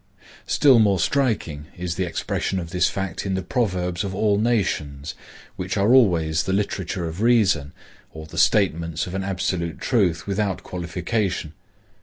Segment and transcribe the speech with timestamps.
[0.47, 5.13] Still more striking is the expression of this fact in the proverbs of all nations,
[5.57, 7.71] which are always the literature of reason,
[8.11, 11.53] or the statements of an absolute truth without qualification.